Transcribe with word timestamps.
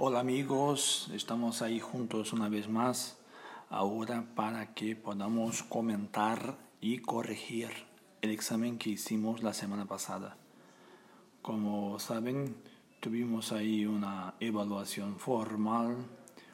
Hola 0.00 0.20
amigos, 0.20 1.10
estamos 1.12 1.60
ahí 1.60 1.80
juntos 1.80 2.32
una 2.32 2.48
vez 2.48 2.68
más 2.68 3.18
ahora 3.68 4.24
para 4.36 4.72
que 4.72 4.94
podamos 4.94 5.64
comentar 5.64 6.56
y 6.80 6.98
corregir 6.98 7.70
el 8.22 8.30
examen 8.30 8.78
que 8.78 8.90
hicimos 8.90 9.42
la 9.42 9.52
semana 9.52 9.86
pasada. 9.86 10.36
Como 11.42 11.98
saben, 11.98 12.54
tuvimos 13.00 13.50
ahí 13.50 13.86
una 13.86 14.34
evaluación 14.38 15.18
formal 15.18 15.96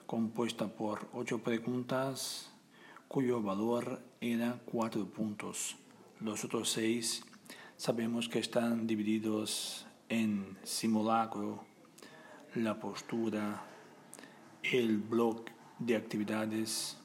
compuesta 0.07 0.67
por 0.69 1.07
ocho 1.13 1.41
preguntas 1.41 2.51
cuyo 3.09 3.43
valor 3.43 4.01
era 4.23 4.59
cuatro 4.65 5.05
puntos. 5.05 5.77
Los 6.19 6.47
otros 6.47 6.71
seis 6.71 7.27
sabemos 7.77 8.27
que 8.31 8.39
están 8.39 8.87
divididos 8.87 9.87
en 10.09 10.57
simulacro, 10.63 11.73
la 12.55 12.79
postura, 12.79 13.62
el 14.62 14.98
blog 14.98 15.45
de 15.79 15.97
actividades, 15.97 16.96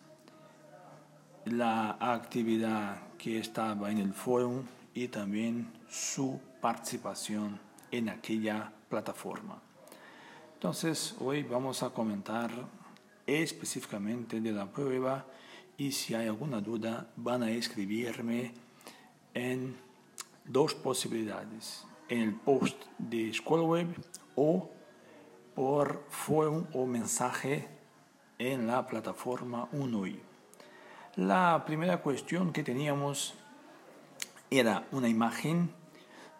la 1.46 1.98
actividad 2.00 2.98
que 3.18 3.40
estaba 3.40 3.92
en 3.92 3.98
el 3.98 4.14
foro 4.14 4.64
y 4.94 5.08
también 5.08 5.72
su 5.90 6.40
participación 6.62 7.60
en 7.92 8.10
aquella 8.10 8.72
plataforma. 8.90 9.60
Entonces, 10.54 11.16
hoy 11.20 11.44
vamos 11.44 11.82
a 11.84 11.90
comentar 11.90 12.52
específicamente 13.26 14.42
de 14.42 14.52
la 14.52 14.72
prueba 14.72 15.26
y 15.78 15.92
si 15.92 16.14
hay 16.14 16.28
alguna 16.28 16.62
duda 16.62 17.10
van 17.16 17.44
a 17.44 17.52
escribirme 17.52 18.54
en 19.34 19.78
dos 20.46 20.74
posibilidades, 20.76 21.86
en 22.10 22.22
el 22.22 22.34
post 22.36 22.84
de 22.98 23.30
Escuela 23.30 23.64
Web 23.64 23.88
o 24.36 24.70
por 25.60 26.06
foro 26.08 26.70
o 26.72 26.86
mensaje 26.86 27.68
en 28.38 28.66
la 28.66 28.88
plataforma 28.88 29.68
UNOI. 29.74 30.22
La 31.18 31.66
primera 31.66 32.02
cuestión 32.02 32.54
que 32.54 32.64
teníamos 32.64 33.34
era 34.50 34.88
una 34.94 35.10
imagen 35.10 35.70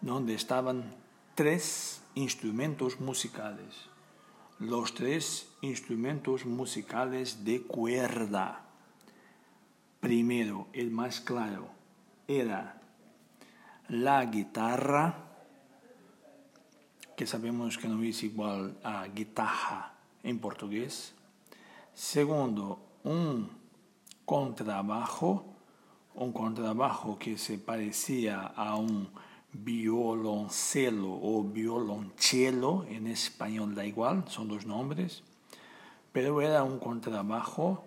donde 0.00 0.32
estaban 0.32 0.94
tres 1.34 2.00
instrumentos 2.14 2.98
musicales, 2.98 3.90
los 4.58 4.94
tres 4.94 5.52
instrumentos 5.60 6.46
musicales 6.46 7.44
de 7.44 7.60
cuerda. 7.60 8.62
Primero, 10.00 10.68
el 10.72 10.90
más 10.90 11.20
claro, 11.20 11.68
era 12.26 12.80
la 13.86 14.24
guitarra, 14.24 15.29
que 17.20 17.26
sabemos 17.26 17.76
que 17.76 17.86
no 17.86 18.02
es 18.02 18.22
igual 18.22 18.78
a 18.82 19.06
guitarra 19.06 19.92
en 20.22 20.38
portugués. 20.38 21.12
Segundo, 21.92 22.80
un 23.04 23.46
contrabajo, 24.24 25.44
un 26.14 26.32
contrabajo 26.32 27.18
que 27.18 27.36
se 27.36 27.58
parecía 27.58 28.40
a 28.40 28.76
un 28.76 29.10
violoncelo 29.52 31.12
o 31.12 31.44
violonchelo, 31.44 32.86
en 32.88 33.06
español 33.06 33.74
da 33.74 33.84
igual, 33.84 34.24
son 34.26 34.48
dos 34.48 34.64
nombres, 34.64 35.22
pero 36.12 36.40
era 36.40 36.62
un 36.62 36.78
contrabajo 36.78 37.84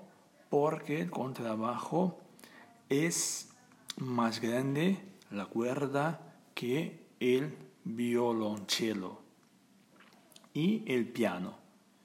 porque 0.52 1.02
el 1.02 1.10
contrabajo 1.10 2.20
es 2.88 3.50
más 3.98 4.40
grande 4.40 5.00
la 5.32 5.48
cuerda 5.48 6.22
que 6.54 7.04
el 7.20 7.58
violonchelo 7.84 9.23
y 10.54 10.84
el 10.92 11.08
piano. 11.08 11.58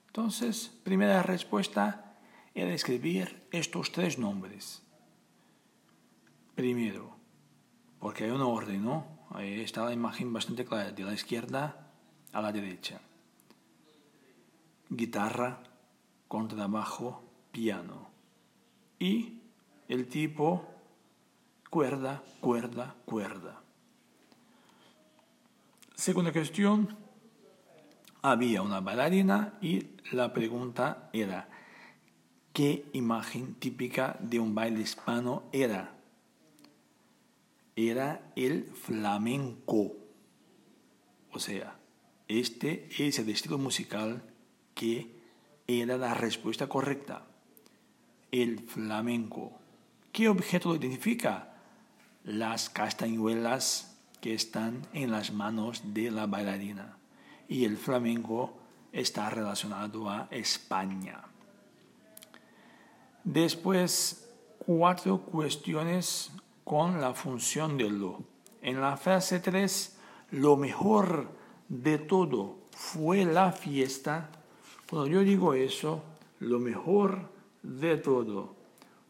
Entonces, 0.06 0.72
primera 0.82 1.22
respuesta 1.22 2.16
era 2.54 2.72
escribir 2.72 3.46
estos 3.52 3.92
tres 3.92 4.18
nombres. 4.18 4.82
Primero, 6.54 7.16
porque 8.00 8.24
hay 8.24 8.30
un 8.30 8.40
orden, 8.40 8.84
¿no? 8.84 9.06
Ahí 9.30 9.60
está 9.60 9.84
la 9.84 9.92
imagen 9.92 10.32
bastante 10.32 10.64
clara, 10.64 10.90
de 10.90 11.04
la 11.04 11.12
izquierda 11.12 11.92
a 12.32 12.40
la 12.40 12.50
derecha. 12.50 13.00
Guitarra, 14.88 15.62
contrabajo, 16.26 17.22
piano. 17.52 18.08
Y 18.98 19.40
el 19.88 20.08
tipo 20.08 20.66
cuerda, 21.70 22.22
cuerda, 22.40 22.96
cuerda. 23.04 23.62
Segunda 25.94 26.32
cuestión, 26.32 26.96
había 28.22 28.62
una 28.62 28.80
bailarina 28.80 29.54
y 29.60 29.86
la 30.12 30.32
pregunta 30.32 31.10
era, 31.12 31.48
¿qué 32.52 32.86
imagen 32.92 33.54
típica 33.54 34.16
de 34.20 34.40
un 34.40 34.54
baile 34.54 34.80
hispano 34.80 35.44
era? 35.52 35.94
Era 37.76 38.32
el 38.34 38.64
flamenco. 38.64 39.92
O 41.32 41.38
sea, 41.38 41.76
este 42.26 42.88
es 42.98 43.18
el 43.18 43.28
estilo 43.28 43.58
musical 43.58 44.22
que 44.74 45.14
era 45.66 45.96
la 45.96 46.14
respuesta 46.14 46.68
correcta. 46.68 47.26
El 48.32 48.58
flamenco. 48.60 49.52
¿Qué 50.12 50.28
objeto 50.28 50.70
lo 50.70 50.76
identifica? 50.76 51.54
Las 52.24 52.68
castañuelas 52.68 53.96
que 54.20 54.34
están 54.34 54.86
en 54.92 55.12
las 55.12 55.32
manos 55.32 55.94
de 55.94 56.10
la 56.10 56.26
bailarina 56.26 56.97
y 57.48 57.64
el 57.64 57.76
flamenco 57.76 58.52
está 58.92 59.30
relacionado 59.30 60.08
a 60.08 60.28
España. 60.30 61.22
Después, 63.24 64.28
cuatro 64.58 65.22
cuestiones 65.22 66.30
con 66.64 67.00
la 67.00 67.14
función 67.14 67.76
de 67.78 67.90
lo. 67.90 68.22
En 68.60 68.80
la 68.80 68.96
fase 68.96 69.40
3, 69.40 69.98
lo 70.32 70.56
mejor 70.56 71.28
de 71.68 71.98
todo 71.98 72.58
fue 72.70 73.24
la 73.24 73.52
fiesta. 73.52 74.30
Cuando 74.88 75.08
yo 75.08 75.20
digo 75.20 75.54
eso, 75.54 76.02
lo 76.40 76.58
mejor 76.58 77.30
de 77.62 77.96
todo 77.96 78.56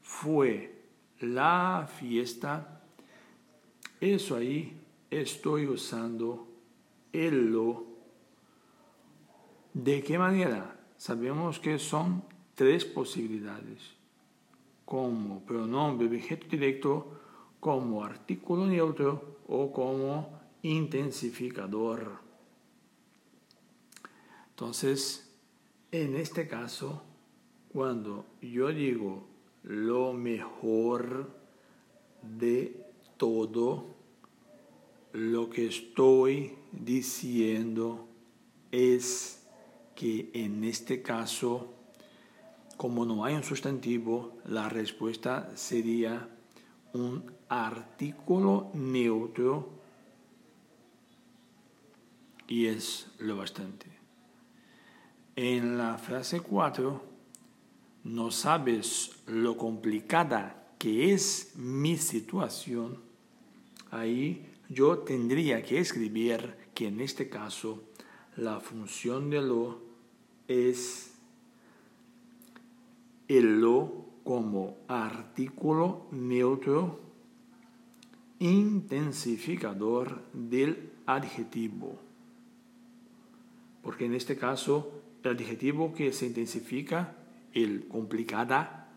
fue 0.02 0.82
la 1.20 1.88
fiesta. 1.98 2.82
Eso 4.00 4.36
ahí 4.36 4.80
estoy 5.10 5.66
usando 5.66 6.46
el 7.12 7.52
lo 7.52 7.87
¿De 9.78 10.02
qué 10.02 10.18
manera? 10.18 10.76
Sabemos 10.96 11.60
que 11.60 11.78
son 11.78 12.24
tres 12.56 12.84
posibilidades, 12.84 13.78
como 14.84 15.38
pronombre 15.46 16.08
objeto 16.08 16.48
directo, 16.48 17.20
como 17.60 18.02
artículo 18.02 18.66
neutro 18.66 19.38
o 19.46 19.72
como 19.72 20.36
intensificador. 20.62 22.18
Entonces, 24.50 25.32
en 25.92 26.16
este 26.16 26.48
caso, 26.48 27.04
cuando 27.72 28.26
yo 28.42 28.72
digo 28.72 29.28
lo 29.62 30.12
mejor 30.12 31.30
de 32.20 32.84
todo, 33.16 33.94
lo 35.12 35.48
que 35.48 35.66
estoy 35.68 36.56
diciendo 36.72 38.08
es 38.72 39.38
que 39.98 40.30
en 40.32 40.62
este 40.62 41.02
caso, 41.02 41.74
como 42.76 43.04
no 43.04 43.24
hay 43.24 43.34
un 43.34 43.42
sustantivo, 43.42 44.38
la 44.46 44.68
respuesta 44.68 45.50
sería 45.56 46.28
un 46.92 47.32
artículo 47.48 48.70
neutro 48.74 49.70
y 52.46 52.66
es 52.66 53.08
lo 53.18 53.38
bastante. 53.38 53.86
En 55.34 55.76
la 55.76 55.98
frase 55.98 56.42
4, 56.42 57.02
no 58.04 58.30
sabes 58.30 59.24
lo 59.26 59.56
complicada 59.56 60.74
que 60.78 61.12
es 61.12 61.54
mi 61.56 61.96
situación, 61.96 63.02
ahí 63.90 64.46
yo 64.68 64.98
tendría 64.98 65.60
que 65.64 65.80
escribir 65.80 66.54
que 66.72 66.86
en 66.86 67.00
este 67.00 67.28
caso 67.28 67.82
la 68.36 68.60
función 68.60 69.30
de 69.30 69.42
lo 69.42 69.87
es 70.48 71.12
el 73.28 73.60
lo 73.60 74.06
como 74.24 74.78
artículo 74.88 76.06
neutro 76.10 77.00
intensificador 78.38 80.22
del 80.32 80.90
adjetivo. 81.06 81.98
Porque 83.82 84.06
en 84.06 84.14
este 84.14 84.36
caso 84.36 85.02
el 85.22 85.32
adjetivo 85.32 85.94
que 85.94 86.12
se 86.12 86.26
intensifica, 86.26 87.16
el 87.52 87.86
complicada, 87.88 88.88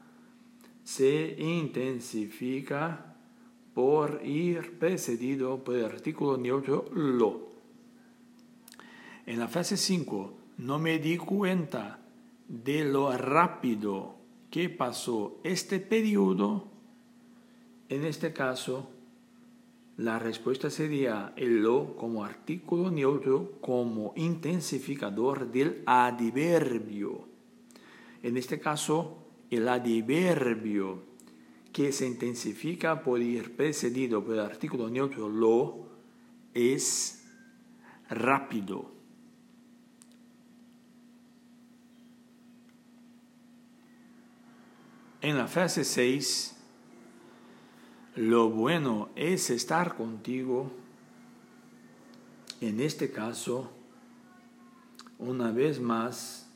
se 0.83 1.36
intensifica 1.39 3.15
por 3.74 4.21
ir 4.25 4.77
precedido 4.80 5.63
por 5.63 5.75
el 5.75 5.86
artículo 5.86 6.38
neutro 6.38 6.89
lo. 6.94 7.51
En 9.25 9.39
la 9.39 9.48
frase 9.48 9.77
5 9.77 10.40
no 10.57 10.80
me 10.80 11.00
di 11.00 11.18
cuenta 11.18 12.00
de 12.48 12.83
lo 12.86 13.15
rápido 13.18 14.15
que 14.50 14.69
pasó 14.69 15.39
este 15.44 15.80
periodo, 15.80 16.68
en 17.89 18.06
este 18.06 18.33
caso, 18.33 18.89
la 19.98 20.18
respuesta 20.19 20.69
sería 20.69 21.33
el 21.36 21.62
lo 21.62 21.95
como 21.95 22.24
artículo 22.24 22.89
neutro 22.89 23.59
como 23.62 24.13
intensificador 24.15 25.51
del 25.51 25.83
adverbio. 25.86 27.27
En 28.24 28.38
este 28.38 28.59
caso, 28.59 29.18
el 29.50 29.68
adverbio 29.68 31.03
que 31.71 31.92
se 31.92 32.07
intensifica 32.07 33.03
por 33.03 33.21
ir 33.21 33.56
precedido 33.56 34.24
por 34.24 34.36
el 34.36 34.42
artículo 34.42 34.89
neutro 34.89 35.30
lo 35.30 35.88
es 36.53 37.24
rápido. 38.09 39.00
En 45.21 45.38
la 45.38 45.47
frase 45.47 45.83
6, 45.83 46.56
lo 48.15 48.50
bueno 48.50 49.09
es 49.15 49.51
estar 49.51 49.95
contigo. 49.95 50.71
En 52.59 52.79
este 52.79 53.12
caso, 53.12 53.69
una 55.19 55.51
vez 55.51 55.79
más, 55.79 56.50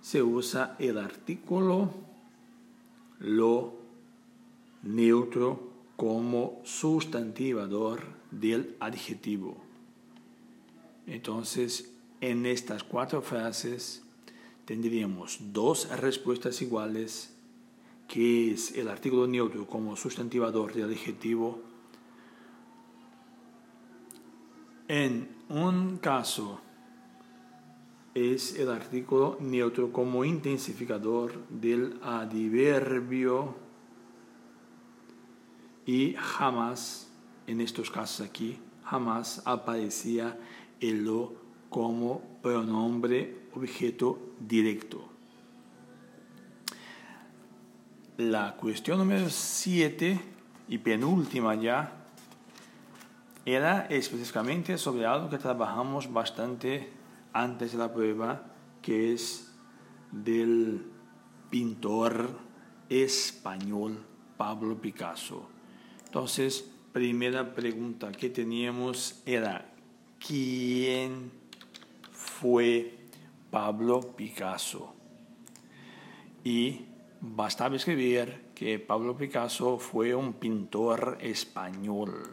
se 0.00 0.22
usa 0.22 0.76
el 0.78 0.96
artículo 0.96 1.92
lo 3.18 3.74
neutro 4.82 5.72
como 5.96 6.62
sustantivador 6.64 8.02
del 8.30 8.76
adjetivo. 8.80 9.58
Entonces, 11.06 11.92
en 12.22 12.46
estas 12.46 12.82
cuatro 12.82 13.20
frases 13.20 14.02
tendríamos 14.64 15.38
dos 15.52 15.90
respuestas 15.90 16.62
iguales 16.62 17.32
que 18.12 18.52
es 18.52 18.76
el 18.76 18.88
artículo 18.88 19.26
neutro 19.26 19.66
como 19.66 19.96
sustantivador 19.96 20.74
del 20.74 20.92
adjetivo, 20.92 21.62
en 24.86 25.30
un 25.48 25.96
caso 25.96 26.60
es 28.12 28.58
el 28.58 28.68
artículo 28.68 29.38
neutro 29.40 29.90
como 29.90 30.26
intensificador 30.26 31.32
del 31.48 31.98
adverbio 32.02 33.54
y 35.86 36.12
jamás, 36.18 37.08
en 37.46 37.62
estos 37.62 37.90
casos 37.90 38.26
aquí, 38.26 38.58
jamás 38.84 39.40
aparecía 39.46 40.38
el 40.80 41.06
lo 41.06 41.32
como 41.70 42.20
pronombre 42.42 43.48
objeto 43.54 44.18
directo. 44.38 45.11
La 48.18 48.56
cuestión 48.56 48.98
número 48.98 49.30
7 49.30 50.20
y 50.68 50.78
penúltima 50.78 51.54
ya 51.54 51.92
era 53.46 53.86
específicamente 53.86 54.76
sobre 54.76 55.06
algo 55.06 55.30
que 55.30 55.38
trabajamos 55.38 56.12
bastante 56.12 56.90
antes 57.32 57.72
de 57.72 57.78
la 57.78 57.90
prueba, 57.90 58.42
que 58.82 59.14
es 59.14 59.50
del 60.10 60.84
pintor 61.48 62.38
español 62.90 64.04
Pablo 64.36 64.78
Picasso. 64.78 65.48
Entonces, 66.04 66.70
primera 66.92 67.54
pregunta 67.54 68.12
que 68.12 68.28
teníamos 68.28 69.22
era, 69.24 69.72
¿quién 70.18 71.32
fue 72.12 73.08
Pablo 73.50 74.02
Picasso? 74.14 74.94
Y 76.44 76.91
Bastaba 77.24 77.76
escribir 77.76 78.50
que 78.52 78.80
Pablo 78.80 79.16
Picasso 79.16 79.78
fue 79.78 80.12
un 80.12 80.32
pintor 80.32 81.18
español. 81.20 82.28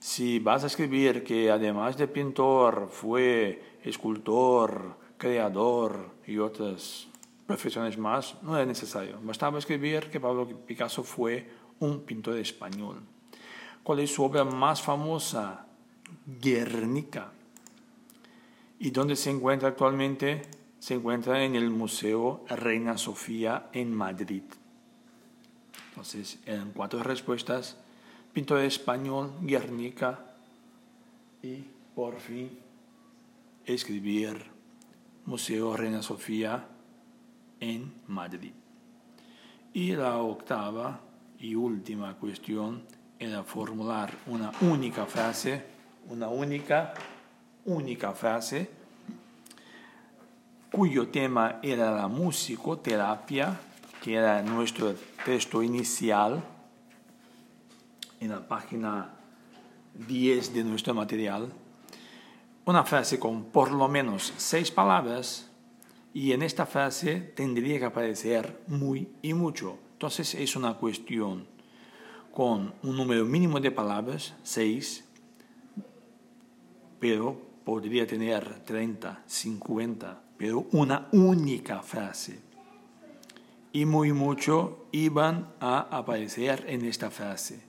Si 0.00 0.40
vas 0.40 0.64
a 0.64 0.66
escribir 0.66 1.22
que 1.22 1.52
además 1.52 1.96
de 1.96 2.08
pintor 2.08 2.88
fue 2.90 3.62
escultor, 3.84 4.96
creador 5.16 6.16
y 6.26 6.38
otras 6.38 7.06
profesiones 7.46 7.96
más, 7.96 8.34
no 8.42 8.58
es 8.58 8.66
necesario. 8.66 9.20
Bastaba 9.22 9.60
escribir 9.60 10.10
que 10.10 10.18
Pablo 10.18 10.48
Picasso 10.66 11.04
fue 11.04 11.48
un 11.78 12.00
pintor 12.00 12.38
español. 12.38 13.02
¿Cuál 13.84 14.00
es 14.00 14.12
su 14.12 14.24
obra 14.24 14.42
más 14.42 14.82
famosa? 14.82 15.64
Guernica. 16.26 17.30
¿Y 18.80 18.90
dónde 18.90 19.14
se 19.14 19.30
encuentra 19.30 19.68
actualmente? 19.68 20.57
Se 20.78 20.94
encuentra 20.94 21.44
en 21.44 21.56
el 21.56 21.70
Museo 21.70 22.44
Reina 22.48 22.96
Sofía 22.98 23.68
en 23.72 23.92
Madrid. 23.92 24.42
Entonces, 25.90 26.38
eran 26.46 26.72
cuatro 26.72 27.02
respuestas. 27.02 27.76
Pintor 28.32 28.60
español, 28.60 29.32
Guernica 29.42 30.20
y 31.42 31.64
por 31.94 32.20
fin 32.20 32.50
escribir 33.64 34.44
Museo 35.26 35.76
Reina 35.76 36.02
Sofía 36.02 36.68
en 37.58 37.92
Madrid. 38.06 38.52
Y 39.72 39.96
la 39.96 40.18
octava 40.18 41.00
y 41.40 41.54
última 41.54 42.14
cuestión 42.16 42.84
era 43.18 43.42
formular 43.42 44.12
una 44.26 44.52
única 44.60 45.06
frase, 45.06 45.64
una 46.08 46.28
única, 46.28 46.94
única 47.64 48.12
frase 48.12 48.77
cuyo 50.70 51.08
tema 51.08 51.60
era 51.62 51.90
la 51.90 52.08
musicoterapia, 52.08 53.58
que 54.02 54.14
era 54.14 54.42
nuestro 54.42 54.94
texto 55.24 55.62
inicial 55.62 56.42
en 58.20 58.30
la 58.30 58.46
página 58.46 59.14
10 59.94 60.54
de 60.54 60.64
nuestro 60.64 60.94
material. 60.94 61.52
Una 62.64 62.84
frase 62.84 63.18
con 63.18 63.44
por 63.44 63.72
lo 63.72 63.88
menos 63.88 64.32
seis 64.36 64.70
palabras 64.70 65.50
y 66.12 66.32
en 66.32 66.42
esta 66.42 66.66
frase 66.66 67.20
tendría 67.20 67.78
que 67.78 67.86
aparecer 67.86 68.62
muy 68.66 69.08
y 69.22 69.32
mucho. 69.34 69.78
Entonces 69.92 70.34
es 70.34 70.54
una 70.54 70.74
cuestión 70.74 71.46
con 72.32 72.74
un 72.82 72.96
número 72.96 73.24
mínimo 73.24 73.58
de 73.58 73.70
palabras, 73.70 74.34
seis, 74.42 75.04
pero 77.00 77.40
podría 77.64 78.06
tener 78.06 78.64
30, 78.64 79.24
50, 79.26 80.20
pero 80.38 80.66
una 80.72 81.08
única 81.12 81.82
frase. 81.82 82.40
Y 83.72 83.84
muy 83.84 84.12
mucho 84.12 84.86
iban 84.92 85.52
a 85.60 85.80
aparecer 85.90 86.64
en 86.68 86.84
esta 86.84 87.10
frase, 87.10 87.60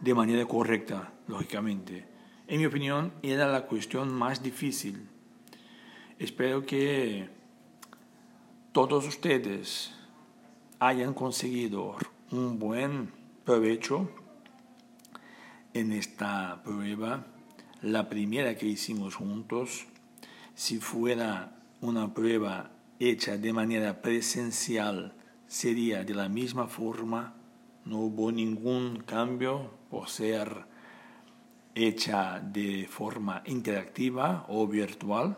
de 0.00 0.14
manera 0.14 0.44
correcta, 0.46 1.12
lógicamente. 1.28 2.06
En 2.48 2.58
mi 2.58 2.66
opinión, 2.66 3.12
era 3.22 3.46
la 3.46 3.66
cuestión 3.66 4.12
más 4.12 4.42
difícil. 4.42 5.06
Espero 6.18 6.66
que 6.66 7.28
todos 8.72 9.06
ustedes 9.06 9.92
hayan 10.80 11.14
conseguido 11.14 11.96
un 12.30 12.58
buen 12.58 13.12
provecho 13.44 14.10
en 15.74 15.92
esta 15.92 16.62
prueba, 16.64 17.26
la 17.80 18.08
primera 18.08 18.56
que 18.56 18.66
hicimos 18.66 19.14
juntos. 19.14 19.86
Si 20.54 20.78
fuera 20.78 21.61
una 21.82 22.14
prueba 22.14 22.70
hecha 23.00 23.36
de 23.36 23.52
manera 23.52 24.00
presencial 24.02 25.14
sería 25.48 26.04
de 26.04 26.14
la 26.14 26.28
misma 26.28 26.68
forma, 26.68 27.34
no 27.84 27.98
hubo 27.98 28.30
ningún 28.30 29.02
cambio 29.04 29.72
por 29.90 30.08
ser 30.08 30.64
hecha 31.74 32.38
de 32.40 32.86
forma 32.88 33.42
interactiva 33.46 34.46
o 34.48 34.68
virtual. 34.68 35.36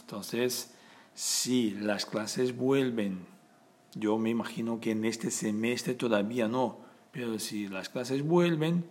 Entonces, 0.00 0.72
si 1.14 1.72
las 1.72 2.06
clases 2.06 2.56
vuelven, 2.56 3.26
yo 3.94 4.18
me 4.18 4.30
imagino 4.30 4.78
que 4.78 4.92
en 4.92 5.04
este 5.04 5.32
semestre 5.32 5.94
todavía 5.94 6.46
no, 6.46 6.78
pero 7.10 7.40
si 7.40 7.66
las 7.66 7.88
clases 7.88 8.22
vuelven, 8.22 8.84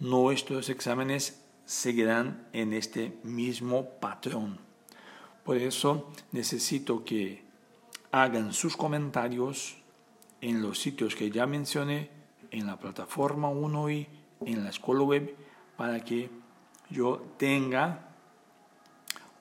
nuestros 0.00 0.70
exámenes 0.70 1.44
seguirán 1.66 2.48
en 2.52 2.72
este 2.72 3.16
mismo 3.22 3.90
patrón. 4.00 4.69
Por 5.44 5.56
eso 5.56 6.10
necesito 6.32 7.04
que 7.04 7.44
hagan 8.12 8.52
sus 8.52 8.76
comentarios 8.76 9.76
en 10.40 10.62
los 10.62 10.78
sitios 10.78 11.14
que 11.14 11.30
ya 11.30 11.46
mencioné, 11.46 12.10
en 12.50 12.66
la 12.66 12.78
plataforma 12.78 13.48
1 13.48 13.90
y 13.90 14.08
en 14.44 14.64
la 14.64 14.70
escuela 14.70 15.02
web, 15.02 15.34
para 15.76 16.00
que 16.00 16.30
yo 16.90 17.22
tenga 17.36 18.08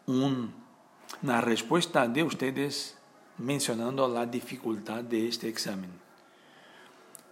una 0.06 1.42
respuesta 1.42 2.08
de 2.08 2.24
ustedes 2.24 2.98
mencionando 3.38 4.08
la 4.08 4.26
dificultad 4.26 5.04
de 5.04 5.28
este 5.28 5.48
examen. 5.48 5.92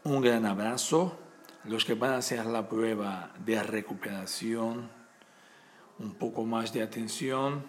Un 0.04 0.22
gran 0.22 0.46
abrazo. 0.46 1.20
Los 1.66 1.84
que 1.84 1.96
van 1.96 2.14
a 2.14 2.18
hacer 2.18 2.46
la 2.46 2.70
prueba 2.70 3.34
de 3.44 3.62
recuperación, 3.62 4.90
un 6.00 6.14
poco 6.14 6.46
más 6.46 6.72
de 6.72 6.82
atención, 6.82 7.66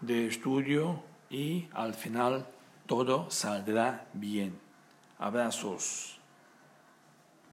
de 0.00 0.26
estudio 0.26 1.02
y 1.30 1.68
al 1.72 1.94
final 1.94 2.46
todo 2.86 3.30
saldrá 3.30 4.06
bien. 4.14 4.58
Abrazos. 5.18 6.19